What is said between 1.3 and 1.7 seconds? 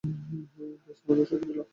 সাথে চলো।